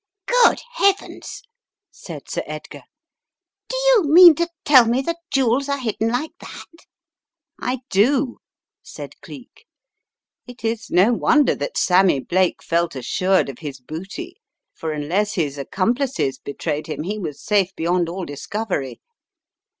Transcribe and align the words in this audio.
"Good 0.25 0.61
Heavens!" 0.77 1.43
said 1.91 2.27
Sir 2.27 2.41
Edgar. 2.47 2.81
"Do 3.69 3.75
you 3.75 4.05
mean 4.05 4.33
to 4.33 4.49
tell 4.65 4.87
me 4.87 5.03
the 5.03 5.15
jewels 5.31 5.69
are 5.69 5.77
hidden 5.77 6.07
like 6.09 6.31
that?"" 6.39 6.65
I 7.69 7.81
do," 7.91 8.39
said 8.81 9.13
Cleek." 9.21 9.67
It 10.47 10.65
is 10.65 10.89
no 10.89 11.13
wonder 11.13 11.53
that 11.53 11.77
Sammy 11.77 12.19
Blake 12.19 12.63
felt 12.63 12.95
assured 12.95 13.47
of 13.47 13.59
his 13.59 13.79
booty, 13.79 14.37
for 14.73 14.91
unless 14.91 15.33
his 15.35 15.59
ac 15.59 15.67
complices 15.71 16.39
betrayed 16.43 16.87
him 16.87 17.03
he 17.03 17.19
was 17.19 17.39
safe 17.39 17.69
beyond 17.75 18.09
all 18.09 18.25
dis 18.25 18.47
covery. 18.47 18.99